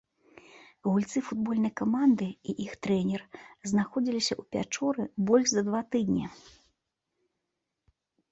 Гульцы 0.91 1.21
футбольнай 1.25 1.71
каманды 1.81 2.29
і 2.53 2.55
іх 2.65 2.71
трэнер 2.87 3.21
знаходзіліся 3.71 4.33
ў 4.41 4.49
пячоры 4.55 5.03
больш 5.27 5.47
за 5.57 5.61
два 5.67 5.81
тыдні. 5.97 6.25